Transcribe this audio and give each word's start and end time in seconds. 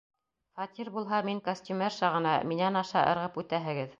Фатир 0.59 0.89
булһа, 0.95 1.19
мин 1.27 1.41
костюмерша 1.49 2.11
ғына, 2.17 2.33
минән 2.53 2.83
аша 2.83 3.07
ырғып 3.15 3.41
үтәһегеҙ. 3.45 3.89